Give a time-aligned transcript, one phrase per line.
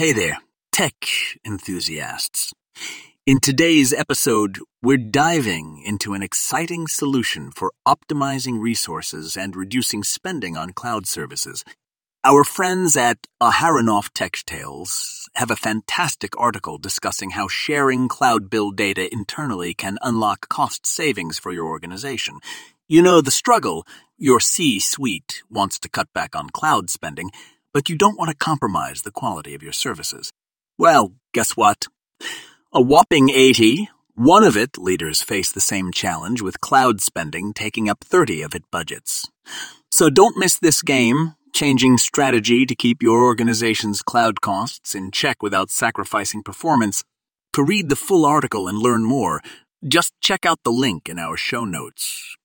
[0.00, 0.38] Hey there,
[0.72, 0.94] tech
[1.46, 2.54] enthusiasts.
[3.26, 10.56] In today's episode, we're diving into an exciting solution for optimizing resources and reducing spending
[10.56, 11.66] on cloud services.
[12.24, 19.06] Our friends at Aharonov TechTales have a fantastic article discussing how sharing cloud bill data
[19.12, 22.38] internally can unlock cost savings for your organization.
[22.88, 23.86] You know the struggle.
[24.16, 27.30] Your C suite wants to cut back on cloud spending,
[27.72, 30.30] but you don't want to compromise the quality of your services.
[30.78, 31.86] Well, guess what?
[32.72, 37.88] A whopping 80, one of it leaders face the same challenge with cloud spending taking
[37.88, 39.28] up 30 of its budgets.
[39.90, 45.42] So don't miss this game, changing strategy to keep your organization's cloud costs in check
[45.42, 47.02] without sacrificing performance.
[47.54, 49.40] To read the full article and learn more,
[49.86, 52.36] just check out the link in our show notes.